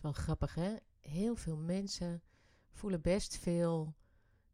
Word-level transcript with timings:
wel 0.00 0.12
grappig, 0.12 0.54
hè? 0.54 0.76
Heel 1.00 1.36
veel 1.36 1.56
mensen 1.56 2.22
voelen 2.70 3.00
best 3.00 3.36
veel 3.36 3.94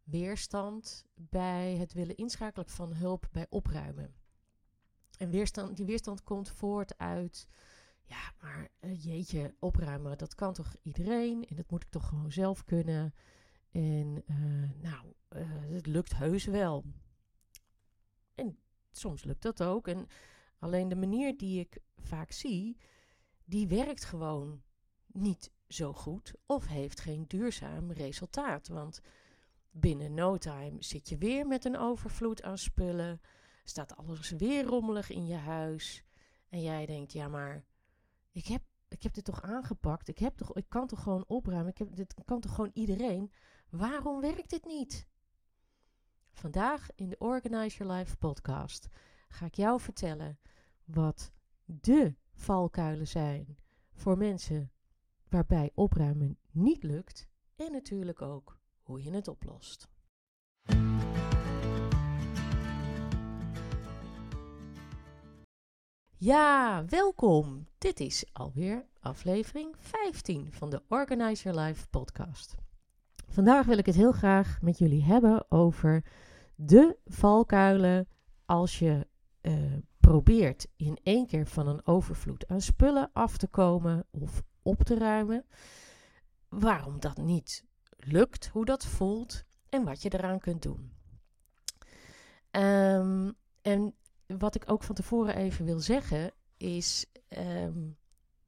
weerstand 0.03 1.05
bij 1.15 1.77
het 1.77 1.93
willen 1.93 2.17
inschakelen 2.17 2.69
van 2.69 2.93
hulp 2.93 3.29
bij 3.33 3.47
opruimen. 3.49 4.15
En 5.19 5.31
weerstand, 5.31 5.77
die 5.77 5.87
weerstand 5.87 6.23
komt 6.23 6.51
voort 6.51 6.99
uit, 6.99 7.49
ja, 8.05 8.33
maar 8.41 8.69
uh, 8.81 9.05
jeetje, 9.05 9.55
opruimen, 9.59 10.19
dat 10.19 10.35
kan 10.35 10.53
toch 10.53 10.77
iedereen? 10.83 11.47
En 11.47 11.57
dat 11.57 11.71
moet 11.71 11.83
ik 11.83 11.91
toch 11.91 12.09
gewoon 12.09 12.33
zelf 12.33 12.65
kunnen? 12.65 13.15
En 13.71 14.23
uh, 14.27 14.71
nou, 14.83 15.13
uh, 15.37 15.75
het 15.75 15.87
lukt 15.87 16.17
heus 16.17 16.45
wel. 16.45 16.85
En 18.35 18.59
soms 18.91 19.25
lukt 19.25 19.43
dat 19.43 19.63
ook. 19.63 19.89
En 19.89 20.07
alleen 20.59 20.89
de 20.89 20.97
manier 20.97 21.37
die 21.37 21.61
ik 21.61 21.79
vaak 21.97 22.31
zie, 22.31 22.81
die 23.45 23.69
werkt 23.69 24.05
gewoon 24.05 24.63
niet 25.17 25.51
zo 25.69 25.93
goed 25.93 26.35
of 26.47 26.67
heeft 26.67 27.01
geen 27.01 27.25
duurzaam 27.27 27.93
resultaat. 27.93 28.69
Want 28.69 29.01
binnen 29.71 30.15
no 30.15 30.37
time 30.37 30.77
zit 30.79 31.09
je 31.09 31.19
weer 31.19 31.47
met 31.47 31.65
een 31.65 31.77
overvloed 31.77 32.43
aan 32.43 32.59
spullen, 32.59 33.21
staat 33.65 33.97
alles 33.97 34.31
weer 34.31 34.65
rommelig 34.65 35.11
in 35.11 35.27
je 35.27 35.37
huis 35.37 36.05
en 36.49 36.63
jij 36.63 36.87
denkt, 36.87 37.13
ja 37.13 37.29
maar 37.29 37.65
ik 38.33 38.47
heb, 38.47 38.63
ik 38.89 39.03
heb 39.03 39.15
dit 39.15 39.25
toch 39.25 39.43
aangepakt, 39.43 40.09
ik, 40.09 40.19
heb 40.19 40.37
toch, 40.37 40.55
ik 40.55 40.69
kan 40.69 40.87
toch 40.87 41.03
gewoon 41.03 41.25
opruimen, 41.27 41.71
ik 41.71 41.79
heb, 41.79 41.97
dit 41.97 42.15
kan 42.25 42.41
toch 42.41 42.55
gewoon 42.55 42.71
iedereen. 42.75 43.33
Waarom 43.71 44.21
werkt 44.21 44.51
dit 44.51 44.65
niet? 44.65 45.07
Vandaag 46.33 46.89
in 46.95 47.09
de 47.09 47.19
Organize 47.19 47.77
Your 47.77 47.93
Life 47.93 48.17
podcast 48.17 48.89
ga 49.29 49.47
ik 49.47 49.55
jou 49.55 49.81
vertellen 49.81 50.39
wat 50.85 51.33
de 51.65 52.15
valkuilen 52.33 53.09
zijn 53.09 53.59
voor 53.93 54.19
mensen 54.19 54.71
waarbij 55.37 55.71
opruimen 55.75 56.39
niet 56.51 56.83
lukt 56.83 57.29
en 57.57 57.73
natuurlijk 57.73 58.23
ook 58.23 58.59
hoe 58.83 59.03
je 59.03 59.11
het 59.11 59.29
oplost. 59.29 59.89
Ja, 66.17 66.85
welkom. 66.87 67.67
Dit 67.79 68.01
is 68.01 68.25
alweer 68.33 68.87
aflevering 69.01 69.75
15 69.79 70.53
van 70.53 70.71
de 70.71 70.83
Organize 70.89 71.43
Your 71.43 71.61
Life 71.61 71.89
podcast. 71.89 72.55
Vandaag 73.29 73.67
wil 73.67 73.79
ik 73.79 73.87
het 73.87 73.95
heel 73.95 74.13
graag 74.13 74.59
met 74.63 74.79
jullie 74.79 75.05
hebben 75.05 75.51
over 75.51 76.05
de 76.55 76.99
valkuilen 77.05 78.09
als 78.45 78.79
je 78.79 79.07
uh, 79.43 79.55
probeert 80.01 80.69
in 80.77 80.99
één 81.03 81.27
keer 81.27 81.47
van 81.47 81.69
een 81.69 81.87
overvloed 81.87 82.49
aan 82.49 82.61
spullen 82.61 83.11
af 83.13 83.37
te 83.37 83.47
komen 83.47 84.07
of 84.11 84.43
op 84.67 84.83
te 84.83 84.99
ruimen. 84.99 85.45
Waarom 86.49 87.01
dat 87.01 87.17
niet 87.17 87.65
lukt, 87.97 88.47
hoe 88.47 88.65
dat 88.65 88.85
voelt 88.85 89.45
en 89.69 89.85
wat 89.85 90.03
je 90.03 90.13
eraan 90.13 90.39
kunt 90.39 90.63
doen. 90.63 90.93
Um, 92.51 93.35
en 93.63 93.95
wat 94.27 94.55
ik 94.55 94.71
ook 94.71 94.83
van 94.83 94.95
tevoren 94.95 95.37
even 95.37 95.65
wil 95.65 95.81
zeggen 95.81 96.33
is, 96.57 97.07
um, 97.29 97.97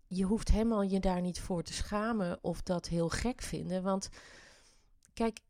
je 0.07 0.25
hoeft 0.25 0.51
helemaal 0.51 0.83
je 0.83 1.01
daar 1.01 1.21
niet 1.21 1.41
voor 1.41 1.63
te 1.63 1.73
schamen 1.73 2.39
of 2.43 2.63
dat 2.63 2.89
heel 2.89 3.09
gek 3.09 3.43
vinden. 3.43 3.83
Want 3.83 4.09
kijk, 5.15 5.41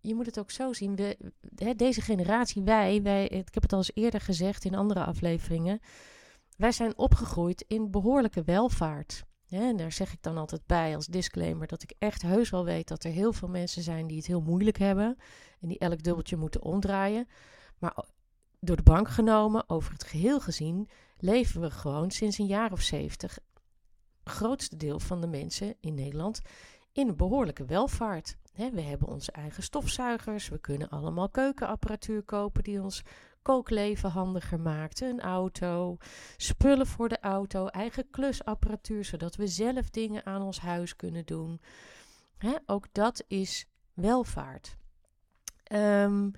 je 0.00 0.14
moet 0.14 0.26
het 0.26 0.38
ook 0.38 0.50
zo 0.50 0.72
zien. 0.72 0.96
We, 0.96 1.32
hè, 1.54 1.74
deze 1.74 2.00
generatie, 2.00 2.62
wij, 2.62 3.02
wij, 3.02 3.28
ik 3.28 3.54
heb 3.54 3.62
het 3.62 3.72
al 3.72 3.78
eens 3.78 3.90
eerder 3.94 4.20
gezegd 4.20 4.64
in 4.64 4.74
andere 4.74 5.04
afleveringen. 5.04 5.80
Wij 6.56 6.72
zijn 6.72 6.98
opgegroeid 6.98 7.64
in 7.68 7.90
behoorlijke 7.90 8.42
welvaart. 8.42 9.24
En 9.62 9.76
daar 9.76 9.92
zeg 9.92 10.12
ik 10.12 10.22
dan 10.22 10.36
altijd 10.36 10.66
bij 10.66 10.94
als 10.94 11.06
disclaimer 11.06 11.66
dat 11.66 11.82
ik 11.82 11.94
echt 11.98 12.22
heus 12.22 12.50
wel 12.50 12.64
weet 12.64 12.88
dat 12.88 13.04
er 13.04 13.10
heel 13.10 13.32
veel 13.32 13.48
mensen 13.48 13.82
zijn 13.82 14.06
die 14.06 14.16
het 14.16 14.26
heel 14.26 14.40
moeilijk 14.40 14.78
hebben. 14.78 15.16
En 15.60 15.68
die 15.68 15.78
elk 15.78 16.02
dubbeltje 16.02 16.36
moeten 16.36 16.62
omdraaien. 16.62 17.28
Maar 17.78 18.04
door 18.60 18.76
de 18.76 18.82
bank 18.82 19.08
genomen, 19.08 19.68
over 19.68 19.92
het 19.92 20.04
geheel 20.04 20.40
gezien, 20.40 20.88
leven 21.18 21.60
we 21.60 21.70
gewoon 21.70 22.10
sinds 22.10 22.38
een 22.38 22.46
jaar 22.46 22.72
of 22.72 22.80
zeventig, 22.80 23.38
grootste 24.24 24.76
deel 24.76 25.00
van 25.00 25.20
de 25.20 25.26
mensen 25.26 25.74
in 25.80 25.94
Nederland, 25.94 26.40
in 26.92 27.08
een 27.08 27.16
behoorlijke 27.16 27.64
welvaart. 27.64 28.36
we 28.54 28.80
hebben 28.80 29.08
onze 29.08 29.32
eigen 29.32 29.62
stofzuigers, 29.62 30.48
we 30.48 30.58
kunnen 30.58 30.88
allemaal 30.88 31.28
keukenapparatuur 31.28 32.22
kopen 32.22 32.62
die 32.62 32.82
ons 32.82 33.02
kookleven 33.44 34.10
handiger 34.10 34.60
maakt. 34.60 35.00
Een 35.00 35.20
auto, 35.20 35.96
spullen 36.36 36.86
voor 36.86 37.08
de 37.08 37.20
auto, 37.20 37.66
eigen 37.66 38.10
klusapparatuur, 38.10 39.04
zodat 39.04 39.36
we 39.36 39.46
zelf 39.46 39.90
dingen 39.90 40.26
aan 40.26 40.42
ons 40.42 40.60
huis 40.60 40.96
kunnen 40.96 41.26
doen. 41.26 41.60
ook 42.66 42.86
dat 42.92 43.24
is 43.26 43.66
welvaart. 43.92 44.76
Um, 45.72 46.32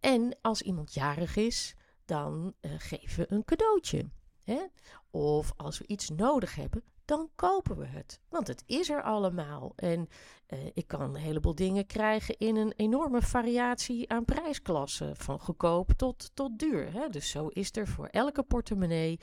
en 0.00 0.36
als 0.40 0.62
iemand 0.62 0.94
jarig 0.94 1.36
is, 1.36 1.74
dan 2.04 2.54
uh, 2.60 2.72
geven 2.76 3.18
we 3.18 3.34
een 3.34 3.44
cadeautje. 3.44 4.08
Hè? 4.44 4.66
Of 5.10 5.52
als 5.56 5.78
we 5.78 5.86
iets 5.86 6.08
nodig 6.08 6.54
hebben, 6.54 6.82
dan 7.08 7.30
kopen 7.34 7.76
we 7.76 7.86
het. 7.86 8.20
Want 8.28 8.46
het 8.46 8.62
is 8.66 8.90
er 8.90 9.02
allemaal. 9.02 9.72
En 9.76 10.08
uh, 10.48 10.58
ik 10.72 10.86
kan 10.86 11.00
een 11.00 11.14
heleboel 11.14 11.54
dingen 11.54 11.86
krijgen 11.86 12.38
in 12.38 12.56
een 12.56 12.72
enorme 12.76 13.22
variatie 13.22 14.10
aan 14.10 14.24
prijsklassen. 14.24 15.16
Van 15.16 15.40
goedkoop 15.40 15.92
tot, 15.92 16.30
tot 16.34 16.58
duur. 16.58 16.92
Hè? 16.92 17.08
Dus 17.08 17.30
zo 17.30 17.46
is 17.46 17.76
er 17.76 17.88
voor 17.88 18.06
elke 18.06 18.42
portemonnee, 18.42 19.20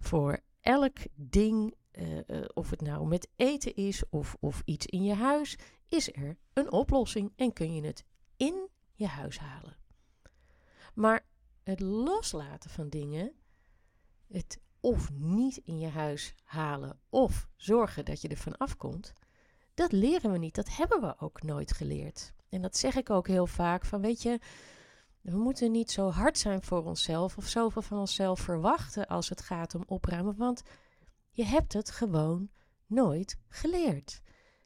voor 0.00 0.40
elk 0.60 0.96
ding, 1.14 1.74
uh, 1.92 2.16
uh, 2.26 2.44
of 2.54 2.70
het 2.70 2.80
nou 2.80 3.06
met 3.06 3.28
eten 3.36 3.74
is 3.74 4.02
of, 4.10 4.36
of 4.40 4.62
iets 4.64 4.86
in 4.86 5.04
je 5.04 5.14
huis, 5.14 5.58
is 5.88 6.12
er 6.12 6.36
een 6.52 6.72
oplossing 6.72 7.32
en 7.36 7.52
kun 7.52 7.74
je 7.74 7.86
het 7.86 8.04
in 8.36 8.68
je 8.94 9.06
huis 9.06 9.38
halen. 9.38 9.76
Maar 10.94 11.26
het 11.62 11.80
loslaten 11.80 12.70
van 12.70 12.88
dingen, 12.88 13.32
het 14.28 14.60
of 14.82 15.10
niet 15.12 15.56
in 15.56 15.78
je 15.78 15.88
huis 15.88 16.34
halen 16.44 16.98
of 17.08 17.48
zorgen 17.56 18.04
dat 18.04 18.20
je 18.20 18.28
er 18.28 18.36
van 18.36 18.56
afkomt, 18.56 19.12
dat 19.74 19.92
leren 19.92 20.32
we 20.32 20.38
niet. 20.38 20.54
Dat 20.54 20.76
hebben 20.76 21.00
we 21.00 21.14
ook 21.18 21.42
nooit 21.42 21.72
geleerd. 21.72 22.32
En 22.48 22.62
dat 22.62 22.76
zeg 22.76 22.96
ik 22.96 23.10
ook 23.10 23.26
heel 23.26 23.46
vaak 23.46 23.84
van 23.84 24.00
weet 24.00 24.22
je, 24.22 24.40
we 25.20 25.36
moeten 25.36 25.70
niet 25.70 25.90
zo 25.90 26.10
hard 26.10 26.38
zijn 26.38 26.62
voor 26.62 26.84
onszelf 26.84 27.36
of 27.36 27.46
zoveel 27.46 27.82
van 27.82 27.98
onszelf 27.98 28.40
verwachten 28.40 29.06
als 29.06 29.28
het 29.28 29.40
gaat 29.40 29.74
om 29.74 29.82
opruimen, 29.86 30.36
want 30.36 30.62
je 31.30 31.44
hebt 31.44 31.72
het 31.72 31.90
gewoon 31.90 32.50
nooit 32.86 33.38
geleerd. 33.48 34.20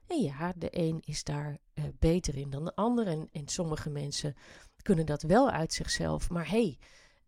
En 0.07 0.23
ja, 0.23 0.53
de 0.57 0.69
een 0.71 1.01
is 1.05 1.25
daar 1.25 1.59
uh, 1.75 1.85
beter 1.99 2.37
in 2.37 2.51
dan 2.51 2.65
de 2.65 2.75
ander. 2.75 3.07
En, 3.07 3.29
en 3.33 3.49
sommige 3.49 3.91
mensen 3.91 4.35
kunnen 4.83 5.07
dat 5.07 5.23
wel 5.23 5.51
uit 5.51 5.73
zichzelf. 5.73 6.31
Maar 6.31 6.49
hey, 6.49 6.79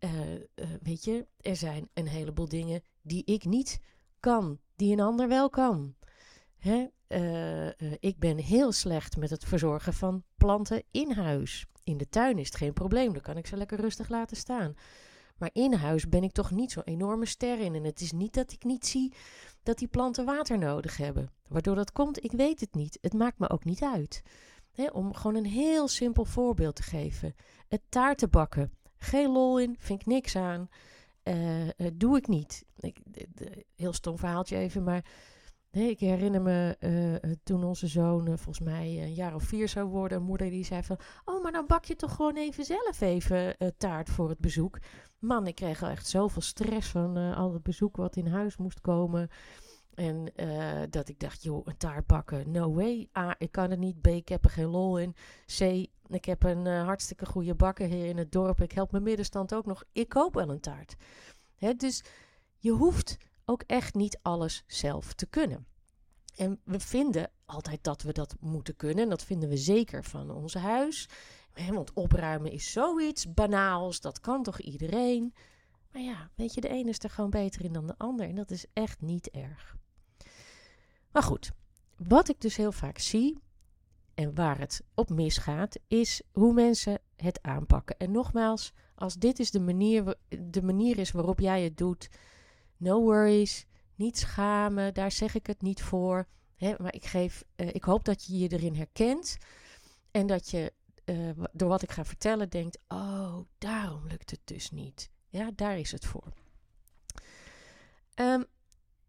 uh, 0.01 0.33
uh, 0.33 0.41
weet 0.83 1.05
je, 1.05 1.27
er 1.41 1.57
zijn 1.57 1.89
een 1.95 2.09
heleboel 2.09 2.49
dingen 2.49 2.83
die 3.03 3.25
ik 3.25 3.45
niet 3.45 3.81
kan, 4.21 4.59
die 4.77 4.93
een 4.93 5.01
ander 5.01 5.29
wel 5.29 5.51
kan. 5.51 5.95
Hè? 6.59 6.87
Uh, 7.09 7.93
ik 8.01 8.19
ben 8.19 8.39
heel 8.39 8.73
slecht 8.73 9.17
met 9.17 9.31
het 9.31 9.45
verzorgen 9.45 9.93
van 9.93 10.25
planten 10.37 10.83
in 10.91 11.13
huis. 11.13 11.67
In 11.85 11.97
de 11.97 12.09
tuin 12.09 12.39
is 12.39 12.47
het 12.47 12.57
geen 12.57 12.73
probleem, 12.73 13.13
dan 13.13 13.23
kan 13.23 13.37
ik 13.37 13.47
ze 13.47 13.57
lekker 13.57 13.81
rustig 13.81 14.09
laten 14.09 14.37
staan. 14.37 14.75
Maar 15.37 15.51
in 15.53 15.73
huis 15.73 16.09
ben 16.09 16.23
ik 16.23 16.33
toch 16.33 16.51
niet 16.51 16.73
zo'n 16.73 16.83
enorme 16.83 17.27
ster 17.27 17.61
in. 17.61 17.75
En 17.75 17.85
het 17.85 18.01
is 18.01 18.13
niet 18.13 18.35
dat 18.35 18.53
ik 18.53 18.65
niet 18.65 18.87
zie 18.87 19.15
dat 19.63 19.79
die 19.79 19.89
planten 19.89 20.25
water 20.25 20.59
nodig 20.59 20.97
hebben. 20.97 21.31
Waardoor 21.49 21.75
dat 21.75 21.93
komt, 21.93 22.25
ik 22.25 22.33
weet 22.33 22.61
het 22.61 22.75
niet. 22.75 22.99
Het 23.01 23.13
maakt 23.13 23.39
me 23.39 23.51
ook 23.51 23.65
niet 23.65 23.83
uit 23.83 24.23
om 24.93 25.15
gewoon 25.15 25.37
een 25.37 25.47
heel 25.47 25.89
simpel 25.89 26.25
voorbeeld 26.25 26.77
te 26.77 26.83
geven. 26.83 27.35
Het 27.69 27.81
taarten 27.89 28.31
bakken. 28.31 28.73
Geen 28.99 29.33
lol 29.33 29.59
in, 29.59 29.77
vind 29.79 30.01
ik 30.01 30.07
niks 30.07 30.37
aan. 30.37 30.69
Uh, 31.25 31.65
uh, 31.65 31.71
doe 31.95 32.17
ik 32.17 32.29
niet. 32.29 32.65
Ik, 32.77 32.99
heel 33.77 33.93
stom 33.93 34.19
verhaaltje 34.19 34.57
even, 34.57 34.83
maar 34.83 35.05
ik 35.71 36.01
herinner 36.01 36.43
me 36.43 36.77
uh, 36.81 37.33
toen 37.43 37.65
onze 37.65 37.87
zoon 37.87 38.25
volgens 38.27 38.61
mij 38.61 39.03
een 39.03 39.15
jaar 39.15 39.35
of 39.35 39.43
vier 39.43 39.69
zou 39.69 39.89
worden. 39.89 40.19
Een 40.19 40.25
moeder 40.25 40.51
die 40.51 40.65
zei 40.65 40.83
van, 40.83 40.99
oh, 41.25 41.43
maar 41.43 41.53
dan 41.53 41.67
bak 41.67 41.85
je 41.85 41.97
toch 41.97 42.15
gewoon 42.15 42.37
even 42.37 42.65
zelf 42.65 43.01
even 43.01 43.57
taart 43.77 44.11
voor 44.11 44.29
het 44.29 44.39
bezoek. 44.39 44.79
Man, 45.19 45.47
ik 45.47 45.55
kreeg 45.55 45.83
al 45.83 45.89
echt 45.89 46.07
zoveel 46.07 46.43
stress 46.43 46.89
van 46.89 47.17
al 47.35 47.53
het 47.53 47.63
bezoek 47.63 47.97
wat 47.97 48.17
in 48.17 48.27
huis 48.27 48.57
moest 48.57 48.81
komen. 48.81 49.29
En 49.95 50.33
dat 50.91 51.09
ik 51.09 51.21
dacht, 51.21 51.43
joh, 51.43 51.67
een 51.67 51.77
taart 51.77 52.07
bakken, 52.07 52.51
no 52.51 52.75
way. 52.75 53.09
A, 53.19 53.35
ik 53.39 53.53
kan 53.53 53.71
het 53.71 53.79
niet. 53.79 54.01
B, 54.01 54.07
ik 54.07 54.29
heb 54.29 54.45
er 54.45 54.51
geen 54.51 54.69
lol 54.69 54.99
in. 54.99 55.15
C, 55.59 55.87
ik 56.09 56.25
heb 56.25 56.43
een 56.43 56.67
uh, 56.67 56.85
hartstikke 56.85 57.27
goede 57.27 57.55
bakker 57.55 57.89
hier 57.89 58.07
in 58.07 58.17
het 58.17 58.33
dorp. 58.33 58.61
Ik 58.61 58.73
help 58.73 58.91
mijn 58.91 59.03
middenstand 59.03 59.55
ook 59.55 59.67
nog. 59.67 59.85
Ik 59.93 60.09
koop 60.09 60.35
wel 60.35 60.49
een 60.49 60.61
taart. 60.61 60.97
Hè, 61.57 61.75
dus 61.75 62.05
je 62.57 62.71
hoeft 62.71 63.17
ook 63.45 63.63
echt 63.67 63.95
niet 63.95 64.19
alles 64.23 64.65
zelf 64.67 65.13
te 65.13 65.27
kunnen. 65.27 65.67
En 66.37 66.61
we 66.65 66.81
vinden 66.81 67.31
altijd 67.45 67.85
dat 67.85 68.03
we 68.03 68.13
dat 68.13 68.37
moeten 68.41 68.77
kunnen. 68.77 69.05
En 69.05 69.11
dat 69.11 69.25
vinden 69.25 69.49
we 69.49 69.57
zeker 69.57 70.05
van 70.05 70.31
ons 70.31 70.55
huis. 70.55 71.09
Want 71.71 71.93
opruimen 71.93 72.53
is 72.53 72.73
zoiets 72.73 73.33
banaals. 73.33 74.01
Dat 74.01 74.21
kan 74.21 74.43
toch 74.43 74.61
iedereen? 74.61 75.35
Maar 75.93 76.03
ja, 76.03 76.31
weet 76.35 76.55
je, 76.55 76.61
de 76.61 76.69
ene 76.69 76.89
is 76.91 76.99
er 76.99 77.11
gewoon 77.11 77.31
beter 77.31 77.65
in 77.65 77.73
dan 77.73 77.87
de 77.87 77.95
ander. 77.97 78.29
En 78.29 78.35
dat 78.35 78.51
is 78.51 78.67
echt 78.73 79.01
niet 79.01 79.31
erg. 79.31 79.77
Maar 81.13 81.23
goed, 81.23 81.51
wat 81.97 82.29
ik 82.29 82.41
dus 82.41 82.57
heel 82.57 82.73
vaak 82.73 82.99
zie 82.99 83.39
en 84.19 84.35
waar 84.35 84.59
het 84.59 84.83
op 84.95 85.11
misgaat, 85.11 85.79
is 85.89 86.23
hoe 86.33 86.53
mensen 86.53 87.01
het 87.17 87.43
aanpakken. 87.43 87.97
En 87.99 88.11
nogmaals, 88.11 88.73
als 88.95 89.15
dit 89.15 89.39
is 89.39 89.51
de 89.51 89.61
manier, 89.61 90.17
de 90.39 90.63
manier 90.63 90.99
is 90.99 91.11
waarop 91.11 91.41
jij 91.41 91.63
het 91.63 91.77
doet, 91.77 92.09
no 92.77 93.01
worries, 93.01 93.67
niet 93.95 94.19
schamen, 94.19 94.95
daar 94.95 95.13
zeg 95.13 95.35
ik 95.35 95.47
het 95.47 95.63
niet 95.63 95.83
voor. 95.83 96.27
Hè, 96.57 96.75
maar 96.79 96.95
ik, 96.95 97.05
geef, 97.05 97.45
uh, 97.57 97.69
ik 97.75 97.85
hoop 97.85 98.05
dat 98.05 98.25
je 98.25 98.39
je 98.39 98.49
erin 98.49 98.75
herkent 98.75 99.37
en 100.11 100.27
dat 100.27 100.51
je 100.51 100.73
uh, 101.05 101.31
door 101.53 101.69
wat 101.69 101.83
ik 101.83 101.91
ga 101.91 102.05
vertellen 102.05 102.49
denkt: 102.49 102.79
oh, 102.89 103.39
daarom 103.59 104.07
lukt 104.07 104.31
het 104.31 104.41
dus 104.45 104.71
niet. 104.71 105.11
Ja, 105.29 105.51
daar 105.55 105.79
is 105.79 105.93
het 105.93 106.05
voor. 106.07 106.33
Um, 108.15 108.45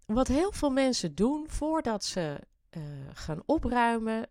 wat 0.06 0.28
heel 0.28 0.52
veel 0.52 0.70
mensen 0.70 1.16
doen 1.16 1.46
voordat 1.48 2.04
ze 2.04 2.48
uh, 2.78 2.84
gaan 3.14 3.42
opruimen, 3.46 4.30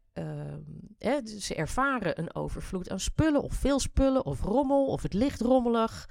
hè, 0.98 1.26
ze 1.26 1.54
ervaren 1.54 2.18
een 2.18 2.34
overvloed 2.34 2.90
aan 2.90 3.00
spullen, 3.00 3.42
of 3.42 3.54
veel 3.54 3.78
spullen, 3.78 4.24
of 4.24 4.40
rommel, 4.40 4.86
of 4.86 5.02
het 5.02 5.12
ligt 5.12 5.40
rommelig. 5.40 6.08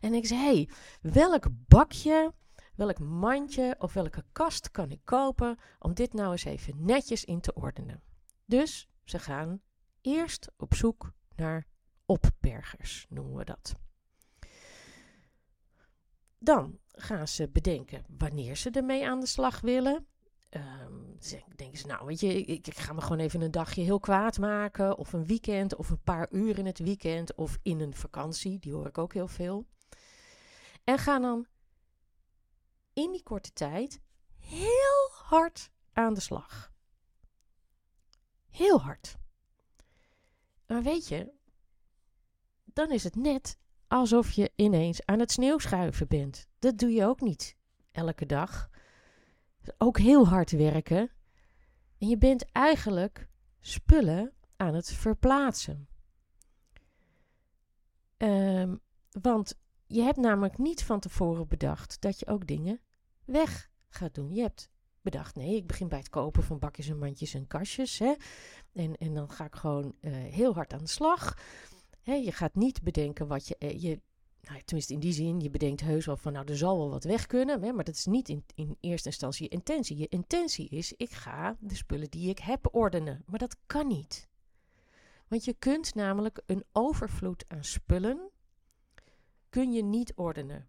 En 0.00 0.14
ik 0.14 0.26
zeg: 0.26 0.38
hey, 0.38 0.68
welk 1.00 1.46
bakje, 1.50 2.32
welk 2.74 2.98
mandje 2.98 3.74
of 3.78 3.92
welke 3.92 4.24
kast 4.32 4.70
kan 4.70 4.90
ik 4.90 5.00
kopen 5.04 5.58
om 5.78 5.94
dit 5.94 6.12
nou 6.12 6.32
eens 6.32 6.44
even 6.44 6.84
netjes 6.84 7.24
in 7.24 7.40
te 7.40 7.54
ordenen? 7.54 8.02
Dus 8.44 8.88
ze 9.04 9.18
gaan 9.18 9.60
eerst 10.00 10.50
op 10.56 10.74
zoek 10.74 11.12
naar 11.36 11.66
opbergers, 12.06 13.06
noemen 13.08 13.36
we 13.36 13.44
dat. 13.44 13.74
Dan 16.38 16.78
gaan 16.88 17.28
ze 17.28 17.48
bedenken 17.48 18.04
wanneer 18.18 18.56
ze 18.56 18.70
ermee 18.70 19.08
aan 19.08 19.20
de 19.20 19.26
slag 19.26 19.60
willen. 19.60 20.06
Um, 20.56 21.18
denken 21.56 21.78
ze, 21.78 21.86
nou 21.86 22.06
weet 22.06 22.20
je, 22.20 22.34
ik, 22.34 22.66
ik, 22.66 22.76
ga 22.76 22.92
me 22.92 23.00
gewoon 23.00 23.18
even 23.18 23.40
een 23.40 23.50
dagje 23.50 23.82
heel 23.82 24.00
kwaad 24.00 24.38
maken. 24.38 24.98
Of 24.98 25.12
een 25.12 25.26
weekend, 25.26 25.74
of 25.74 25.90
een 25.90 26.02
paar 26.02 26.28
uur 26.30 26.58
in 26.58 26.66
het 26.66 26.78
weekend. 26.78 27.34
Of 27.34 27.58
in 27.62 27.80
een 27.80 27.94
vakantie, 27.94 28.58
die 28.58 28.72
hoor 28.72 28.86
ik 28.86 28.98
ook 28.98 29.12
heel 29.14 29.28
veel. 29.28 29.66
En 30.84 30.98
gaan 30.98 31.22
dan 31.22 31.46
in 32.92 33.12
die 33.12 33.22
korte 33.22 33.52
tijd 33.52 34.00
heel 34.38 35.08
hard 35.12 35.70
aan 35.92 36.14
de 36.14 36.20
slag. 36.20 36.72
Heel 38.50 38.80
hard. 38.80 39.16
Maar 40.66 40.82
weet 40.82 41.08
je, 41.08 41.32
dan 42.64 42.90
is 42.90 43.04
het 43.04 43.16
net 43.16 43.58
alsof 43.88 44.30
je 44.30 44.52
ineens 44.56 45.06
aan 45.06 45.18
het 45.18 45.32
sneeuwschuiven 45.32 46.08
bent. 46.08 46.46
Dat 46.58 46.78
doe 46.78 46.90
je 46.90 47.04
ook 47.04 47.20
niet 47.20 47.56
elke 47.92 48.26
dag. 48.26 48.70
Ook 49.78 49.98
heel 49.98 50.28
hard 50.28 50.50
werken. 50.50 51.10
En 51.98 52.08
je 52.08 52.18
bent 52.18 52.52
eigenlijk 52.52 53.28
spullen 53.60 54.32
aan 54.56 54.74
het 54.74 54.92
verplaatsen. 54.92 55.88
Um, 58.16 58.80
want 59.10 59.58
je 59.86 60.02
hebt 60.02 60.18
namelijk 60.18 60.58
niet 60.58 60.84
van 60.84 61.00
tevoren 61.00 61.48
bedacht 61.48 62.00
dat 62.00 62.18
je 62.18 62.26
ook 62.26 62.46
dingen 62.46 62.80
weg 63.24 63.70
gaat 63.88 64.14
doen. 64.14 64.32
Je 64.32 64.40
hebt 64.40 64.70
bedacht, 65.00 65.34
nee, 65.34 65.56
ik 65.56 65.66
begin 65.66 65.88
bij 65.88 65.98
het 65.98 66.08
kopen 66.08 66.42
van 66.42 66.58
bakjes 66.58 66.88
en 66.88 66.98
mandjes 66.98 67.34
en 67.34 67.46
kastjes. 67.46 67.98
Hè? 67.98 68.14
En, 68.72 68.96
en 68.96 69.14
dan 69.14 69.30
ga 69.30 69.44
ik 69.44 69.54
gewoon 69.54 69.94
uh, 70.00 70.12
heel 70.12 70.54
hard 70.54 70.72
aan 70.72 70.78
de 70.78 70.86
slag. 70.86 71.38
Je 72.02 72.32
gaat 72.32 72.54
niet 72.54 72.82
bedenken 72.82 73.26
wat 73.26 73.48
je, 73.48 73.56
uh, 73.58 73.82
je 73.82 74.00
nou, 74.48 74.62
tenminste 74.64 74.92
in 74.92 75.00
die 75.00 75.12
zin, 75.12 75.40
je 75.40 75.50
bedenkt 75.50 75.80
heus 75.80 76.06
wel 76.06 76.16
van, 76.16 76.32
nou, 76.32 76.46
er 76.46 76.56
zal 76.56 76.78
wel 76.78 76.90
wat 76.90 77.04
weg 77.04 77.26
kunnen, 77.26 77.62
hè, 77.62 77.72
maar 77.72 77.84
dat 77.84 77.94
is 77.94 78.06
niet 78.06 78.28
in, 78.28 78.44
in 78.54 78.76
eerste 78.80 79.08
instantie 79.08 79.44
je 79.44 79.50
intentie. 79.50 79.96
Je 79.96 80.08
intentie 80.08 80.68
is, 80.68 80.92
ik 80.92 81.10
ga 81.10 81.56
de 81.60 81.74
spullen 81.74 82.10
die 82.10 82.28
ik 82.28 82.38
heb 82.38 82.68
ordenen, 82.74 83.22
maar 83.26 83.38
dat 83.38 83.56
kan 83.66 83.86
niet. 83.86 84.28
Want 85.28 85.44
je 85.44 85.54
kunt 85.54 85.94
namelijk 85.94 86.42
een 86.46 86.64
overvloed 86.72 87.44
aan 87.48 87.64
spullen, 87.64 88.30
kun 89.48 89.72
je 89.72 89.82
niet 89.82 90.14
ordenen. 90.14 90.68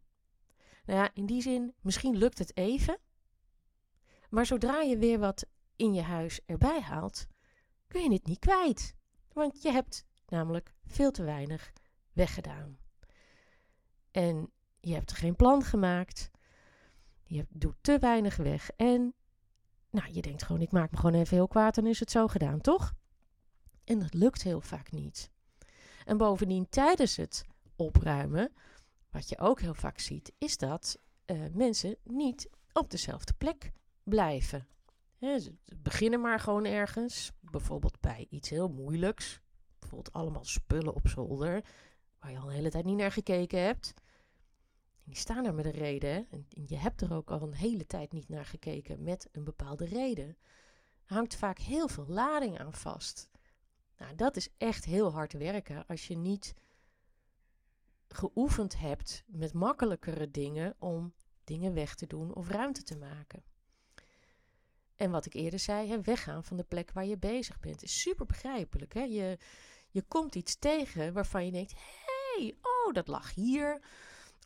Nou 0.86 1.00
ja, 1.00 1.12
in 1.14 1.26
die 1.26 1.42
zin, 1.42 1.74
misschien 1.82 2.18
lukt 2.18 2.38
het 2.38 2.58
even, 2.58 2.98
maar 4.30 4.46
zodra 4.46 4.82
je 4.82 4.98
weer 4.98 5.20
wat 5.20 5.46
in 5.76 5.94
je 5.94 6.02
huis 6.02 6.40
erbij 6.46 6.82
haalt, 6.82 7.28
kun 7.88 8.04
je 8.04 8.14
het 8.14 8.26
niet 8.26 8.40
kwijt. 8.40 8.96
Want 9.34 9.62
je 9.62 9.72
hebt 9.72 10.06
namelijk 10.28 10.74
veel 10.86 11.12
te 11.12 11.24
weinig 11.24 11.74
weggedaan. 12.14 12.78
En 14.16 14.52
je 14.80 14.94
hebt 14.94 15.12
geen 15.12 15.36
plan 15.36 15.64
gemaakt. 15.64 16.32
Je 17.24 17.46
doet 17.50 17.76
te 17.82 18.00
weinig 18.00 18.36
weg. 18.36 18.70
En 18.76 19.14
nou, 19.90 20.12
je 20.12 20.22
denkt 20.22 20.44
gewoon, 20.44 20.62
ik 20.62 20.72
maak 20.72 20.92
me 20.92 20.98
gewoon 20.98 21.16
even 21.16 21.36
heel 21.36 21.48
kwaad 21.48 21.78
en 21.78 21.86
is 21.86 22.00
het 22.00 22.12
zo 22.12 22.28
gedaan, 22.28 22.62
toch? 22.62 22.94
En 23.84 24.00
dat 24.00 24.14
lukt 24.14 24.44
heel 24.44 24.62
vaak 24.62 24.92
niet. 24.92 25.30
En 26.06 26.18
bovendien 26.18 26.70
tijdens 26.70 27.16
het 27.16 27.46
opruimen, 27.76 28.54
wat 29.10 29.30
je 29.30 29.40
ook 29.40 29.60
heel 29.60 29.74
vaak 29.74 30.00
ziet, 30.00 30.34
is 30.38 30.58
dat 30.58 31.00
uh, 31.26 31.46
mensen 31.54 31.96
niet 32.04 32.50
op 32.74 32.90
dezelfde 32.90 33.34
plek 33.34 33.72
blijven. 34.04 34.68
ze 35.20 35.54
beginnen 35.78 36.22
maar 36.22 36.40
gewoon 36.40 36.66
ergens, 36.66 37.32
bijvoorbeeld 37.40 38.00
bij 38.00 38.28
iets 38.30 38.50
heel 38.50 38.70
moeilijks. 38.70 39.40
Bijvoorbeeld 39.80 40.16
allemaal 40.16 40.46
spullen 40.46 40.96
op 40.96 41.08
zolder, 41.08 41.64
waar 42.20 42.32
je 42.32 42.38
al 42.38 42.48
een 42.48 42.56
hele 42.56 42.70
tijd 42.70 42.86
niet 42.86 42.98
naar 42.98 43.12
gekeken 43.12 43.62
hebt. 43.62 43.94
Die 45.06 45.16
staan 45.16 45.46
er 45.46 45.54
met 45.54 45.66
een 45.66 45.72
reden. 45.72 46.28
En 46.30 46.48
je 46.66 46.78
hebt 46.78 47.02
er 47.02 47.14
ook 47.14 47.32
al 47.32 47.42
een 47.42 47.54
hele 47.54 47.86
tijd 47.86 48.12
niet 48.12 48.30
naar 48.30 48.46
gekeken 48.46 49.04
met 49.04 49.30
een 49.32 49.44
bepaalde 49.44 49.86
reden. 49.86 50.38
Hangt 51.06 51.36
vaak 51.36 51.58
heel 51.58 51.88
veel 51.88 52.08
lading 52.08 52.60
aan 52.60 52.74
vast. 52.74 53.30
Nou, 53.98 54.16
dat 54.16 54.36
is 54.36 54.50
echt 54.58 54.86
heel 54.86 55.12
hard 55.12 55.34
werken 55.34 55.88
als 55.88 56.08
je 56.08 56.18
niet 56.18 56.54
geoefend 58.08 58.80
hebt 58.80 59.24
met 59.28 59.54
makkelijkere 59.54 60.32
dingen 60.32 60.76
om 60.80 61.14
dingen 61.44 61.74
weg 61.74 61.96
te 61.96 62.08
doen 62.08 62.34
of 62.34 62.50
ruimte 62.50 62.84
te 62.84 62.98
maken. 62.98 63.44
En 64.96 65.12
wat 65.12 65.26
ik 65.26 65.34
eerder 65.34 65.60
zei, 65.60 65.90
hè, 65.90 66.02
weggaan 66.02 66.44
van 66.44 66.58
de 66.58 66.64
plek 66.64 66.92
waar 66.92 67.06
je 67.06 67.18
bezig 67.18 67.60
bent, 67.60 67.84
is 67.84 68.02
super 68.02 68.26
begrijpelijk. 68.26 68.94
Hè? 68.94 69.02
Je, 69.02 69.38
je 69.90 70.02
komt 70.02 70.36
iets 70.36 70.56
tegen 70.56 71.14
waarvan 71.14 71.46
je 71.46 71.52
denkt: 71.52 71.74
hé, 71.74 72.42
hey, 72.42 72.58
oh, 72.62 72.94
dat 72.94 73.08
lag 73.08 73.34
hier. 73.34 73.82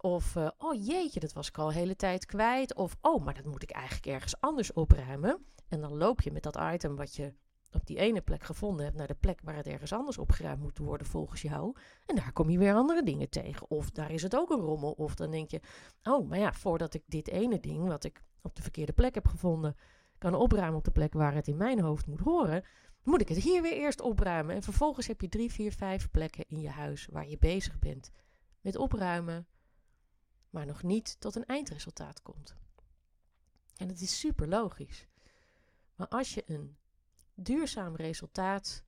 Of, 0.02 0.36
uh, 0.36 0.50
oh 0.58 0.86
jeetje, 0.86 1.20
dat 1.20 1.34
was 1.34 1.48
ik 1.48 1.58
al 1.58 1.68
een 1.68 1.74
hele 1.74 1.96
tijd 1.96 2.26
kwijt. 2.26 2.76
Of, 2.76 2.98
oh, 3.02 3.24
maar 3.24 3.34
dat 3.34 3.46
moet 3.46 3.64
ik 3.64 3.72
eigenlijk 3.72 4.06
ergens 4.06 4.42
anders 4.42 4.74
opruimen. 4.74 5.46
En 5.68 5.82
dan 5.82 5.98
loop 5.98 6.22
je 6.22 6.32
met 6.32 6.44
dat 6.44 6.60
item 6.74 6.96
wat 6.96 7.16
je 7.16 7.34
op 7.72 7.86
die 7.86 7.98
ene 7.98 8.22
plek 8.22 8.44
gevonden 8.44 8.86
hebt 8.86 8.98
naar 8.98 9.08
de 9.08 9.16
plek 9.20 9.42
waar 9.44 9.56
het 9.56 9.68
ergens 9.68 9.94
anders 9.94 10.18
opgeruimd 10.18 10.62
moet 10.62 10.78
worden 10.78 11.08
volgens 11.08 11.42
jou. 11.42 11.76
En 12.06 12.16
daar 12.16 12.34
kom 12.34 12.50
je 12.50 12.58
weer 12.58 12.74
andere 12.74 13.04
dingen 13.04 13.30
tegen. 13.30 13.70
Of 13.70 13.90
daar 13.92 14.12
is 14.12 14.22
het 14.22 14.36
ook 14.36 14.50
een 14.50 14.60
rommel. 14.60 14.92
Of 14.92 15.16
dan 15.16 15.32
denk 15.32 15.50
je, 15.52 15.62
oh, 16.04 16.30
maar 16.30 16.40
ja, 16.40 16.54
voordat 16.54 16.94
ik 16.94 17.04
dit 17.06 17.28
ene 17.28 17.60
ding 17.60 17.88
wat 17.88 18.04
ik 18.04 18.24
op 18.42 18.56
de 18.56 18.62
verkeerde 18.62 18.94
plek 18.94 19.14
heb 19.14 19.28
gevonden, 19.28 19.76
kan 20.18 20.36
opruimen 20.36 20.78
op 20.78 20.84
de 20.84 20.92
plek 20.92 21.14
waar 21.14 21.34
het 21.34 21.48
in 21.48 21.58
mijn 21.58 21.80
hoofd 21.80 22.08
moet 22.08 22.20
horen, 22.20 22.64
moet 23.04 23.22
ik 23.22 23.28
het 23.28 23.38
hier 23.38 23.62
weer 23.62 23.78
eerst 23.78 24.02
opruimen. 24.02 24.56
En 24.56 24.64
vervolgens 24.64 25.08
heb 25.08 25.22
je 25.22 25.30
drie, 25.30 25.52
vier, 25.52 25.72
vijf 25.72 26.12
plekken 26.12 26.46
in 26.48 26.60
je 26.60 26.70
huis 26.70 27.08
waar 27.12 27.28
je 27.28 27.38
bezig 27.38 27.80
bent 27.80 28.12
met 28.62 28.78
opruimen, 28.78 29.48
maar 30.50 30.66
nog 30.66 30.84
niet 30.84 31.16
tot 31.20 31.36
een 31.36 31.46
eindresultaat 31.46 32.22
komt. 32.22 32.56
En 33.76 33.88
het 33.88 34.02
is 34.02 34.20
super 34.20 34.48
logisch. 34.48 35.08
Maar 35.96 36.08
als 36.08 36.34
je 36.34 36.44
een 36.46 36.78
duurzaam 37.34 37.96
resultaat 37.96 38.84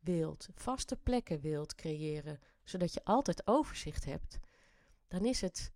wilt, 0.00 0.48
vaste 0.54 0.96
plekken 0.96 1.40
wilt 1.40 1.74
creëren, 1.74 2.40
zodat 2.64 2.92
je 2.92 3.04
altijd 3.04 3.46
overzicht 3.46 4.04
hebt, 4.04 4.38
dan 5.08 5.24
is 5.24 5.40
het 5.40 5.72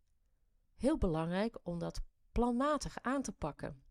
heel 0.76 0.99
belangrijk 0.99 1.59
om 1.62 1.78
dat 1.78 2.00
planmatig 2.33 2.99
aan 3.02 3.23
te 3.23 3.33
pakken. 3.33 3.83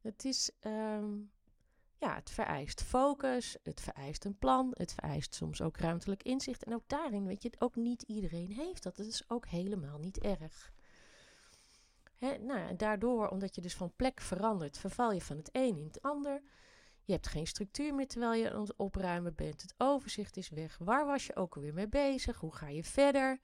Het 0.00 0.24
is, 0.24 0.50
um, 0.60 1.30
ja, 1.98 2.14
het 2.14 2.30
vereist 2.30 2.82
focus, 2.82 3.56
het 3.62 3.80
vereist 3.80 4.24
een 4.24 4.38
plan, 4.38 4.70
het 4.72 4.92
vereist 4.92 5.34
soms 5.34 5.62
ook 5.62 5.76
ruimtelijk 5.76 6.22
inzicht. 6.22 6.64
En 6.64 6.74
ook 6.74 6.88
daarin, 6.88 7.26
weet 7.26 7.42
je, 7.42 7.52
ook 7.58 7.76
niet 7.76 8.02
iedereen 8.02 8.52
heeft 8.52 8.82
dat. 8.82 8.96
Dat 8.96 9.06
is 9.06 9.30
ook 9.30 9.46
helemaal 9.46 9.98
niet 9.98 10.18
erg. 10.18 10.72
Nou, 12.18 12.58
en 12.68 12.76
daardoor, 12.76 13.28
omdat 13.28 13.54
je 13.54 13.60
dus 13.60 13.76
van 13.76 13.92
plek 13.96 14.20
verandert, 14.20 14.78
verval 14.78 15.12
je 15.12 15.20
van 15.20 15.36
het 15.36 15.48
een 15.52 15.76
in 15.76 15.84
het 15.84 16.02
ander. 16.02 16.42
Je 17.04 17.12
hebt 17.12 17.26
geen 17.26 17.46
structuur 17.46 17.94
meer 17.94 18.06
terwijl 18.06 18.42
je 18.42 18.52
aan 18.52 18.60
het 18.60 18.76
opruimen 18.76 19.34
bent. 19.34 19.62
Het 19.62 19.74
overzicht 19.76 20.36
is 20.36 20.48
weg. 20.48 20.78
Waar 20.78 21.06
was 21.06 21.26
je 21.26 21.36
ook 21.36 21.54
alweer 21.56 21.74
mee 21.74 21.88
bezig? 21.88 22.36
Hoe 22.36 22.54
ga 22.54 22.68
je 22.68 22.84
verder? 22.84 23.40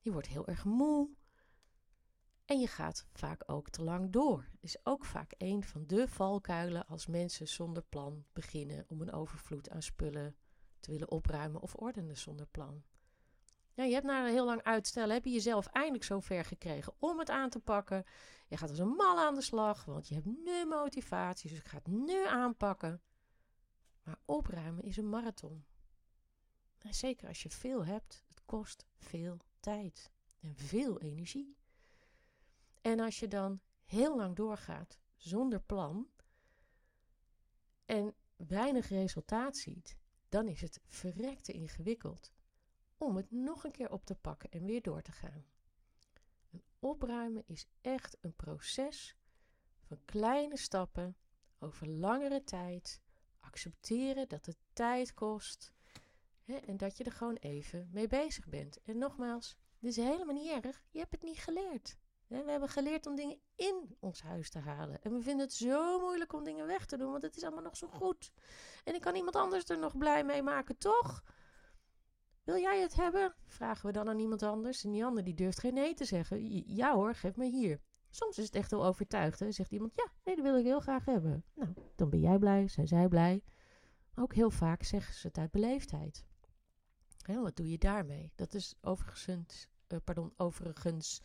Je 0.00 0.12
wordt 0.12 0.28
heel 0.28 0.46
erg 0.46 0.64
moe. 0.64 1.10
En 2.44 2.60
je 2.60 2.66
gaat 2.66 3.06
vaak 3.12 3.42
ook 3.46 3.68
te 3.68 3.82
lang 3.82 4.10
door. 4.10 4.48
Is 4.60 4.86
ook 4.86 5.04
vaak 5.04 5.34
een 5.38 5.64
van 5.64 5.86
de 5.86 6.08
valkuilen 6.08 6.86
als 6.86 7.06
mensen 7.06 7.48
zonder 7.48 7.82
plan 7.82 8.24
beginnen 8.32 8.84
om 8.88 9.00
een 9.00 9.12
overvloed 9.12 9.70
aan 9.70 9.82
spullen 9.82 10.36
te 10.80 10.90
willen 10.90 11.10
opruimen 11.10 11.60
of 11.60 11.74
ordenen 11.74 12.16
zonder 12.16 12.46
plan. 12.46 12.84
Ja, 13.74 13.84
je 13.84 13.92
hebt 13.92 14.06
na 14.06 14.26
heel 14.26 14.44
lang 14.44 14.62
uitstellen, 14.62 15.14
heb 15.14 15.24
je 15.24 15.30
jezelf 15.30 15.66
eindelijk 15.66 16.04
zover 16.04 16.44
gekregen 16.44 16.92
om 16.98 17.18
het 17.18 17.30
aan 17.30 17.50
te 17.50 17.60
pakken. 17.60 18.04
Je 18.48 18.56
gaat 18.56 18.70
als 18.70 18.78
een 18.78 18.88
mal 18.88 19.18
aan 19.18 19.34
de 19.34 19.42
slag, 19.42 19.84
want 19.84 20.08
je 20.08 20.14
hebt 20.14 20.26
nu 20.26 20.66
motivatie, 20.66 21.50
dus 21.50 21.58
ik 21.58 21.66
ga 21.66 21.76
het 21.76 21.86
nu 21.86 22.26
aanpakken. 22.26 23.02
Maar 24.02 24.18
opruimen 24.24 24.84
is 24.84 24.96
een 24.96 25.08
marathon. 25.08 25.64
En 26.78 26.94
zeker 26.94 27.28
als 27.28 27.42
je 27.42 27.50
veel 27.50 27.84
hebt, 27.84 28.24
het 28.28 28.44
kost 28.44 28.86
veel 28.96 29.36
tijd 29.60 30.10
en 30.40 30.56
veel 30.56 31.00
energie. 31.00 31.56
En 32.80 33.00
als 33.00 33.18
je 33.18 33.28
dan 33.28 33.60
heel 33.84 34.16
lang 34.16 34.36
doorgaat 34.36 34.98
zonder 35.16 35.60
plan 35.60 36.08
en 37.84 38.14
weinig 38.36 38.88
resultaat 38.88 39.56
ziet, 39.56 39.96
dan 40.28 40.48
is 40.48 40.60
het 40.60 40.80
verrekte 40.86 41.52
ingewikkeld 41.52 42.32
om 43.00 43.16
het 43.16 43.30
nog 43.30 43.64
een 43.64 43.70
keer 43.70 43.90
op 43.90 44.04
te 44.04 44.14
pakken 44.14 44.50
en 44.50 44.64
weer 44.64 44.82
door 44.82 45.02
te 45.02 45.12
gaan. 45.12 45.44
En 46.50 46.62
opruimen 46.78 47.42
is 47.46 47.66
echt 47.80 48.16
een 48.20 48.34
proces 48.36 49.16
van 49.80 50.00
kleine 50.04 50.56
stappen 50.56 51.16
over 51.58 51.88
langere 51.88 52.44
tijd. 52.44 53.00
Accepteren 53.40 54.28
dat 54.28 54.46
het 54.46 54.56
tijd 54.72 55.14
kost 55.14 55.72
hè, 56.44 56.54
en 56.56 56.76
dat 56.76 56.96
je 56.96 57.04
er 57.04 57.12
gewoon 57.12 57.36
even 57.36 57.88
mee 57.92 58.06
bezig 58.06 58.46
bent. 58.48 58.82
En 58.82 58.98
nogmaals, 58.98 59.56
dit 59.78 59.90
is 59.90 60.04
helemaal 60.04 60.34
niet 60.34 60.64
erg. 60.64 60.82
Je 60.90 60.98
hebt 60.98 61.12
het 61.12 61.22
niet 61.22 61.38
geleerd. 61.38 61.96
We 62.26 62.50
hebben 62.50 62.68
geleerd 62.68 63.06
om 63.06 63.14
dingen 63.16 63.40
in 63.54 63.96
ons 64.00 64.22
huis 64.22 64.50
te 64.50 64.58
halen. 64.58 65.02
En 65.02 65.12
we 65.12 65.22
vinden 65.22 65.46
het 65.46 65.54
zo 65.54 66.00
moeilijk 66.00 66.32
om 66.32 66.44
dingen 66.44 66.66
weg 66.66 66.86
te 66.86 66.96
doen, 66.96 67.10
want 67.10 67.22
het 67.22 67.36
is 67.36 67.42
allemaal 67.42 67.62
nog 67.62 67.76
zo 67.76 67.88
goed. 67.88 68.32
En 68.84 68.94
ik 68.94 69.00
kan 69.00 69.14
iemand 69.14 69.36
anders 69.36 69.64
er 69.68 69.78
nog 69.78 69.96
blij 69.96 70.24
mee 70.24 70.42
maken, 70.42 70.78
toch? 70.78 71.22
Wil 72.50 72.60
jij 72.60 72.80
het 72.80 72.94
hebben? 72.94 73.34
Vragen 73.46 73.86
we 73.86 73.92
dan 73.92 74.08
aan 74.08 74.18
iemand 74.18 74.42
anders. 74.42 74.84
En 74.84 74.90
die 74.90 75.04
ander 75.04 75.24
die 75.24 75.34
durft 75.34 75.58
geen 75.58 75.74
nee 75.74 75.94
te 75.94 76.04
zeggen. 76.04 76.74
Ja 76.74 76.94
hoor, 76.94 77.14
geef 77.14 77.36
me 77.36 77.50
hier. 77.50 77.80
Soms 78.08 78.38
is 78.38 78.44
het 78.44 78.54
echt 78.54 78.70
heel 78.70 78.84
overtuigd. 78.84 79.38
Hè? 79.38 79.52
Zegt 79.52 79.72
iemand, 79.72 79.94
ja, 79.94 80.12
nee, 80.24 80.36
dat 80.36 80.44
wil 80.44 80.56
ik 80.56 80.64
heel 80.64 80.80
graag 80.80 81.04
hebben. 81.04 81.44
Nou, 81.54 81.74
dan 81.96 82.10
ben 82.10 82.20
jij 82.20 82.38
blij, 82.38 82.68
zijn 82.68 82.88
zij 82.88 83.08
blij. 83.08 83.42
Ook 84.14 84.34
heel 84.34 84.50
vaak 84.50 84.82
zeggen 84.82 85.14
ze 85.14 85.26
het 85.26 85.38
uit 85.38 85.50
beleefdheid. 85.50 86.24
Hè, 87.22 87.40
wat 87.40 87.56
doe 87.56 87.70
je 87.70 87.78
daarmee? 87.78 88.32
Dat 88.34 88.54
is 88.54 88.74
overigens, 88.80 89.68
uh, 89.88 89.98
pardon, 90.04 90.32
overigens 90.36 91.20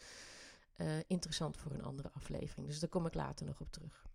uh, 0.78 1.00
interessant 1.08 1.58
voor 1.58 1.72
een 1.72 1.84
andere 1.84 2.12
aflevering. 2.12 2.68
Dus 2.68 2.80
daar 2.80 2.90
kom 2.90 3.06
ik 3.06 3.14
later 3.14 3.46
nog 3.46 3.62
op 3.62 3.72
terug. 3.72 4.08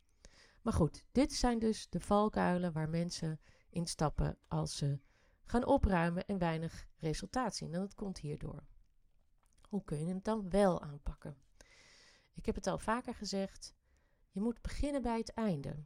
Maar 0.62 0.72
goed, 0.72 1.04
dit 1.12 1.32
zijn 1.32 1.58
dus 1.58 1.88
de 1.88 2.00
valkuilen 2.00 2.72
waar 2.72 2.88
mensen 2.88 3.40
instappen 3.70 4.38
als 4.48 4.76
ze 4.76 4.98
gaan 5.50 5.66
opruimen 5.66 6.26
en 6.26 6.38
weinig 6.38 6.86
resultaat 6.98 7.56
zien. 7.56 7.74
En 7.74 7.80
dat 7.80 7.94
komt 7.94 8.18
hierdoor. 8.18 8.64
Hoe 9.68 9.84
kun 9.84 10.06
je 10.06 10.14
het 10.14 10.24
dan 10.24 10.50
wel 10.50 10.82
aanpakken? 10.82 11.36
Ik 12.34 12.46
heb 12.46 12.54
het 12.54 12.66
al 12.66 12.78
vaker 12.78 13.14
gezegd. 13.14 13.74
Je 14.30 14.40
moet 14.40 14.62
beginnen 14.62 15.02
bij 15.02 15.18
het 15.18 15.32
einde. 15.32 15.84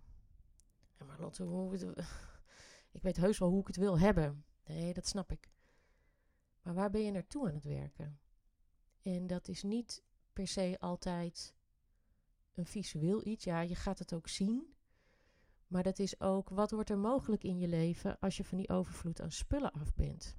En 0.97 1.07
maar 1.07 1.21
Lotte, 1.21 1.43
hoe 1.43 1.77
ik 2.93 3.03
weet 3.03 3.17
heus 3.17 3.39
wel 3.39 3.49
hoe 3.49 3.61
ik 3.61 3.67
het 3.67 3.77
wil 3.77 3.99
hebben. 3.99 4.45
Nee, 4.65 4.95
dat 4.95 5.07
snap 5.07 5.33
ik. 5.33 5.53
Maar 6.63 6.75
waar 6.75 6.91
ben 6.91 7.05
je 7.05 7.11
naartoe 7.11 7.49
aan 7.49 7.55
het 7.55 7.65
werken? 7.65 8.21
En 9.03 9.27
dat 9.27 9.49
is 9.49 9.63
niet 9.63 10.05
per 10.33 10.47
se 10.47 10.77
altijd 10.79 11.55
een 12.55 12.67
visueel 12.67 13.27
iets. 13.27 13.45
Ja, 13.45 13.61
je 13.61 13.75
gaat 13.75 13.99
het 13.99 14.13
ook 14.13 14.29
zien. 14.29 14.75
Maar 15.75 15.83
dat 15.83 15.99
is 15.99 16.21
ook, 16.21 16.49
wat 16.49 16.71
wordt 16.71 16.91
er 16.91 16.99
mogelijk 16.99 17.45
in 17.45 17.59
je 17.59 17.69
leven 17.69 18.19
als 18.19 18.37
je 18.37 18.45
van 18.45 18.59
die 18.59 18.69
overvloed 18.69 19.21
aan 19.21 19.31
spullen 19.31 19.73
af 19.73 19.95
bent? 19.95 20.37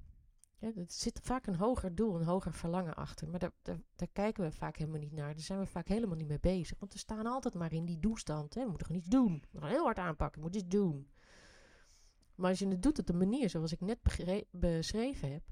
Ja, 0.58 0.72
er 0.74 0.84
zit 0.86 1.20
vaak 1.22 1.46
een 1.46 1.56
hoger 1.56 1.94
doel, 1.94 2.14
een 2.14 2.26
hoger 2.26 2.52
verlangen 2.52 2.94
achter. 2.94 3.28
Maar 3.28 3.38
daar, 3.38 3.52
daar, 3.62 4.08
kijken 4.12 4.44
we 4.44 4.50
vaak 4.50 4.76
helemaal 4.76 5.00
niet 5.00 5.12
naar. 5.12 5.34
Daar 5.34 5.42
zijn 5.42 5.58
we 5.58 5.66
vaak 5.66 5.88
helemaal 5.88 6.16
niet 6.16 6.28
mee 6.28 6.40
bezig. 6.40 6.78
Want 6.78 6.92
we 6.92 6.98
staan 6.98 7.26
altijd 7.26 7.54
maar 7.54 7.72
in 7.72 7.84
die 7.84 7.98
doelstand. 7.98 8.54
Hè? 8.54 8.60
We 8.62 8.68
moeten 8.68 8.86
gewoon 8.86 9.02
iets 9.02 9.10
doen. 9.10 9.44
We 9.50 9.60
gaan 9.60 9.68
heel 9.68 9.84
hard 9.84 9.98
aanpakken. 9.98 10.36
We 10.36 10.42
moeten 10.42 10.60
iets 10.60 10.76
doen. 10.76 11.10
Maar 12.34 12.50
als 12.50 12.58
je 12.58 12.68
het 12.68 12.82
doet 12.82 12.98
op 12.98 13.06
de 13.06 13.12
manier 13.12 13.50
zoals 13.50 13.72
ik 13.72 13.80
net 13.80 13.98
beschreven 14.50 15.32
heb, 15.32 15.42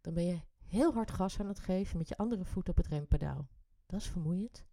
dan 0.00 0.14
ben 0.14 0.26
je 0.26 0.40
heel 0.64 0.92
hard 0.92 1.10
gas 1.10 1.40
aan 1.40 1.48
het 1.48 1.60
geven 1.60 1.98
met 1.98 2.08
je 2.08 2.16
andere 2.16 2.44
voet 2.44 2.68
op 2.68 2.76
het 2.76 2.86
rempedaal. 2.86 3.48
Dat 3.86 4.00
is 4.00 4.06
vermoeiend 4.06 4.64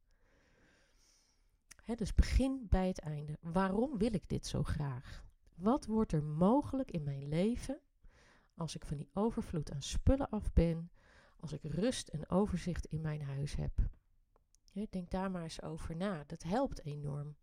dus 1.93 2.13
begin 2.13 2.65
bij 2.69 2.87
het 2.87 2.99
einde. 2.99 3.37
Waarom 3.41 3.97
wil 3.97 4.13
ik 4.13 4.29
dit 4.29 4.47
zo 4.47 4.63
graag? 4.63 5.25
Wat 5.55 5.85
wordt 5.85 6.11
er 6.11 6.23
mogelijk 6.23 6.91
in 6.91 7.03
mijn 7.03 7.27
leven 7.27 7.79
als 8.55 8.75
ik 8.75 8.85
van 8.85 8.97
die 8.97 9.09
overvloed 9.13 9.71
aan 9.71 9.81
spullen 9.81 10.29
af 10.29 10.53
ben, 10.53 10.91
als 11.39 11.53
ik 11.53 11.63
rust 11.63 12.07
en 12.07 12.29
overzicht 12.29 12.85
in 12.85 13.01
mijn 13.01 13.21
huis 13.21 13.55
heb? 13.55 13.71
denk 14.89 15.09
daar 15.09 15.31
maar 15.31 15.43
eens 15.43 15.61
over 15.61 15.95
na. 15.95 16.23
Dat 16.27 16.43
helpt 16.43 16.85
enorm. 16.85 17.35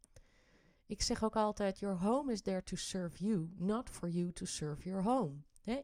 Ik 0.87 1.03
zeg 1.03 1.25
ook 1.25 1.37
altijd: 1.37 1.79
Your 1.79 1.99
home 1.99 2.33
is 2.33 2.43
there 2.43 2.63
to 2.63 2.77
serve 2.77 3.25
you, 3.25 3.51
not 3.57 3.91
for 3.91 4.09
you 4.09 4.33
to 4.33 4.45
serve 4.45 4.89
your 4.89 5.03
home. 5.03 5.35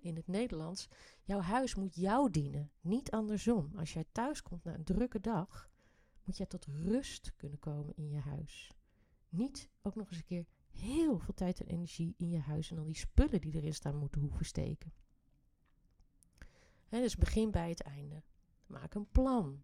in 0.01 0.17
het 0.17 0.27
Nederlands, 0.27 0.89
jouw 1.23 1.41
huis 1.41 1.75
moet 1.75 1.95
jou 1.95 2.31
dienen, 2.31 2.71
niet 2.81 3.11
andersom. 3.11 3.73
Als 3.77 3.93
jij 3.93 4.05
thuis 4.13 4.43
komt 4.43 4.65
na 4.65 4.75
een 4.75 4.85
drukke 4.85 5.21
dag, 5.21 5.71
moet 6.29 6.37
jij 6.37 6.47
tot 6.47 6.67
rust 6.67 7.33
kunnen 7.37 7.59
komen 7.59 7.97
in 7.97 8.11
je 8.11 8.19
huis. 8.19 8.71
Niet 9.29 9.69
ook 9.83 9.95
nog 9.95 10.09
eens 10.09 10.17
een 10.17 10.25
keer 10.25 10.47
heel 10.71 11.19
veel 11.19 11.35
tijd 11.35 11.61
en 11.61 11.67
energie 11.67 12.15
in 12.17 12.31
je 12.31 12.39
huis 12.39 12.71
en 12.71 12.77
dan 12.77 12.87
die 12.87 12.97
spullen 12.97 13.41
die 13.41 13.55
erin 13.55 13.75
staan 13.75 13.97
moeten 13.97 14.21
hoeven 14.21 14.45
steken. 14.45 14.93
dus 16.89 17.17
begin 17.17 17.51
bij 17.51 17.69
het 17.69 17.83
einde. 17.83 18.23
Maak 18.67 18.95
een 18.95 19.09
plan. 19.09 19.63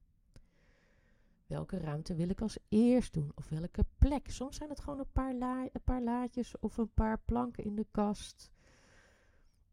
Welke 1.46 1.78
ruimte 1.78 2.14
wil 2.14 2.28
ik 2.28 2.40
als 2.40 2.58
eerst 2.68 3.12
doen? 3.12 3.32
Of 3.34 3.48
welke 3.48 3.86
plek? 3.98 4.30
Soms 4.30 4.56
zijn 4.56 4.68
het 4.68 4.80
gewoon 4.80 4.98
een 4.98 5.12
paar, 5.12 5.34
een 5.72 5.82
paar 5.84 6.02
laadjes 6.02 6.58
of 6.58 6.76
een 6.76 6.92
paar 6.94 7.18
planken 7.18 7.64
in 7.64 7.74
de 7.74 7.86
kast. 7.90 8.50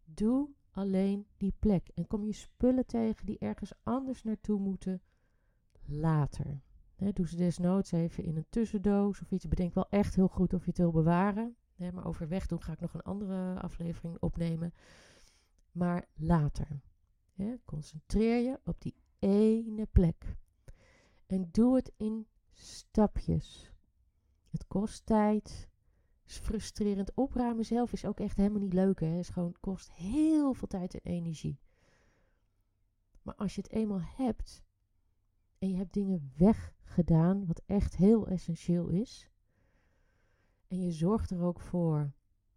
Doe 0.03 0.49
alleen 0.71 1.27
die 1.37 1.53
plek. 1.59 1.87
En 1.87 2.07
kom 2.07 2.25
je 2.25 2.33
spullen 2.33 2.85
tegen 2.85 3.25
die 3.25 3.39
ergens 3.39 3.73
anders 3.83 4.23
naartoe 4.23 4.59
moeten 4.59 5.01
later 5.85 6.61
doe 7.09 7.27
ze 7.27 7.35
desnoods 7.35 7.91
even 7.91 8.23
in 8.23 8.35
een 8.37 8.45
tussendoos 8.49 9.21
of 9.21 9.31
iets. 9.31 9.47
Bedenk 9.47 9.73
wel 9.73 9.89
echt 9.89 10.15
heel 10.15 10.27
goed 10.27 10.53
of 10.53 10.61
je 10.61 10.69
het 10.69 10.77
wil 10.77 10.91
bewaren. 10.91 11.55
maar 11.75 12.05
overweg 12.05 12.47
doen 12.47 12.61
ga 12.61 12.71
ik 12.71 12.79
nog 12.79 12.93
een 12.93 13.01
andere 13.01 13.59
aflevering 13.59 14.17
opnemen. 14.19 14.73
Maar 15.71 16.07
later. 16.15 16.81
concentreer 17.65 18.43
je 18.43 18.59
op 18.63 18.81
die 18.81 18.95
ene 19.19 19.85
plek. 19.85 20.37
En 21.25 21.49
doe 21.51 21.75
het 21.75 21.91
in 21.97 22.27
stapjes. 22.51 23.71
Het 24.49 24.67
kost 24.67 25.05
tijd. 25.05 25.69
is 26.25 26.37
frustrerend. 26.37 27.13
Opruimen 27.13 27.65
zelf 27.65 27.93
is 27.93 28.05
ook 28.05 28.19
echt 28.19 28.37
helemaal 28.37 28.61
niet 28.61 28.73
leuk. 28.73 28.99
Hè? 28.99 29.07
Het 29.07 29.29
gewoon, 29.29 29.55
kost 29.59 29.91
heel 29.91 30.53
veel 30.53 30.67
tijd 30.67 30.93
en 30.93 31.11
energie. 31.11 31.59
Maar 33.21 33.35
als 33.35 33.55
je 33.55 33.61
het 33.61 33.71
eenmaal 33.71 34.01
hebt 34.01 34.63
en 35.61 35.69
je 35.69 35.75
hebt 35.75 35.93
dingen 35.93 36.31
weg 36.37 36.73
gedaan 36.83 37.45
wat 37.45 37.61
echt 37.65 37.95
heel 37.95 38.27
essentieel 38.27 38.87
is. 38.87 39.29
En 40.67 40.81
je 40.81 40.91
zorgt 40.91 41.29
er 41.29 41.41
ook 41.41 41.59
voor 41.59 42.13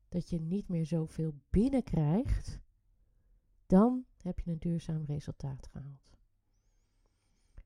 dat 0.08 0.28
je 0.28 0.40
niet 0.40 0.68
meer 0.68 0.86
zoveel 0.86 1.34
binnenkrijgt, 1.50 2.60
dan 3.66 4.04
heb 4.22 4.40
je 4.40 4.50
een 4.50 4.58
duurzaam 4.58 5.04
resultaat 5.04 5.66
gehaald. 5.66 6.16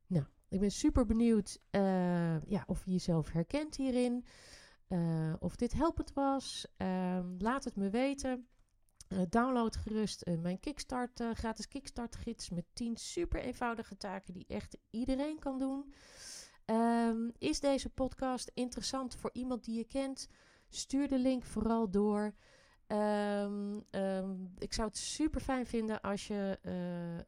Nou, 0.06 0.26
ik 0.48 0.60
ben 0.60 0.70
super 0.70 1.06
benieuwd 1.06 1.60
uh, 1.70 2.42
ja, 2.42 2.64
of 2.66 2.84
je 2.84 2.90
jezelf 2.90 3.32
herkent 3.32 3.76
hierin. 3.76 4.24
Uh, 4.88 5.34
of 5.38 5.56
dit 5.56 5.72
helpend 5.72 6.12
was. 6.12 6.66
Uh, 6.78 7.20
laat 7.38 7.64
het 7.64 7.76
me 7.76 7.90
weten. 7.90 8.46
Uh, 9.08 9.18
download 9.28 9.76
gerust 9.76 10.26
mijn 10.38 10.60
Kickstart, 10.60 11.22
gratis 11.34 11.68
Kickstart 11.68 12.16
gids 12.16 12.50
met 12.50 12.64
10 12.72 12.96
super 12.96 13.40
eenvoudige 13.40 13.96
taken 13.96 14.34
die 14.34 14.44
echt 14.48 14.76
iedereen 14.90 15.38
kan 15.38 15.58
doen. 15.58 15.92
Um, 16.70 17.32
is 17.38 17.60
deze 17.60 17.88
podcast 17.88 18.50
interessant 18.54 19.16
voor 19.16 19.30
iemand 19.32 19.64
die 19.64 19.76
je 19.76 19.84
kent? 19.84 20.28
Stuur 20.68 21.08
de 21.08 21.18
link 21.18 21.44
vooral 21.44 21.90
door. 21.90 22.34
Um, 22.86 23.84
um, 23.90 24.54
ik 24.58 24.72
zou 24.72 24.88
het 24.88 24.96
super 24.96 25.40
fijn 25.40 25.66
vinden 25.66 26.00
als 26.00 26.26
je 26.26 26.58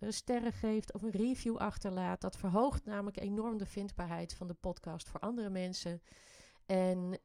een 0.01 0.13
sterren 0.13 0.53
geeft 0.53 0.93
of 0.93 1.03
een 1.03 1.11
review 1.11 1.57
achterlaat. 1.57 2.21
Dat 2.21 2.37
verhoogt 2.37 2.85
namelijk 2.85 3.21
enorm 3.21 3.59
de 3.59 3.67
vindbaarheid 3.67 4.35
van 4.35 4.47
de 4.47 4.55
podcast 4.55 5.09
voor 5.09 5.21
andere 5.21 5.51
mensen. 5.51 6.03
En 6.71 7.21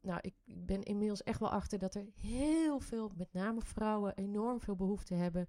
nou, 0.00 0.18
ik 0.20 0.34
ben 0.44 0.82
inmiddels 0.82 1.22
echt 1.22 1.40
wel 1.40 1.50
achter 1.50 1.78
dat 1.78 1.94
er 1.94 2.06
heel 2.14 2.80
veel, 2.80 3.12
met 3.16 3.32
name 3.32 3.60
vrouwen, 3.60 4.16
enorm 4.16 4.60
veel 4.60 4.76
behoefte 4.76 5.14
hebben 5.14 5.46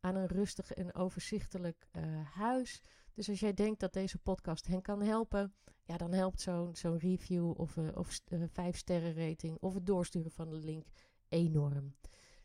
aan 0.00 0.16
een 0.16 0.26
rustig 0.26 0.72
en 0.72 0.94
overzichtelijk 0.94 1.88
uh, 1.92 2.02
huis. 2.32 2.82
Dus 3.14 3.28
als 3.28 3.40
jij 3.40 3.54
denkt 3.54 3.80
dat 3.80 3.92
deze 3.92 4.18
podcast 4.18 4.66
hen 4.66 4.82
kan 4.82 5.02
helpen, 5.02 5.54
ja, 5.84 5.96
dan 5.96 6.12
helpt 6.12 6.40
zo'n 6.40 6.76
zo'n 6.76 6.98
review 6.98 7.50
of, 7.60 7.76
uh, 7.76 7.88
of 7.94 8.20
uh, 8.28 8.44
vijf 8.48 8.76
sterren 8.76 9.28
rating 9.28 9.56
of 9.60 9.74
het 9.74 9.86
doorsturen 9.86 10.30
van 10.30 10.50
de 10.50 10.56
link 10.56 10.86
enorm. 11.28 11.94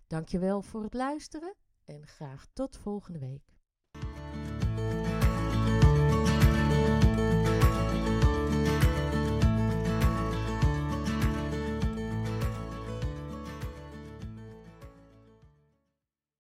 Dankjewel 0.07 0.61
voor 0.61 0.83
het 0.83 0.93
luisteren 0.93 1.55
en 1.85 2.07
graag 2.07 2.47
tot 2.53 2.77
volgende 2.77 3.19
week. 3.19 3.60